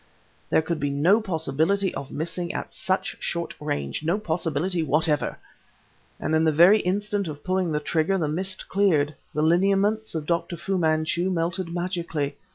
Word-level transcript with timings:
There 0.49 0.63
could 0.63 0.79
be 0.79 0.89
no 0.89 1.21
possibility 1.21 1.93
of 1.93 2.09
missing 2.09 2.51
at 2.55 2.73
such 2.73 3.17
short 3.19 3.53
range, 3.59 4.03
no 4.03 4.17
possibility 4.17 4.81
whatever... 4.81 5.37
and 6.19 6.33
in 6.33 6.43
the 6.43 6.51
very 6.51 6.79
instant 6.79 7.27
of 7.27 7.43
pulling 7.43 7.71
the 7.71 7.79
trigger 7.79 8.17
the 8.17 8.27
mist 8.27 8.67
cleared, 8.67 9.13
the 9.35 9.43
lineaments 9.43 10.15
of 10.15 10.25
Dr. 10.25 10.57
Fu 10.57 10.79
Manchu 10.79 11.29
melted 11.29 11.71
magically. 11.71 12.35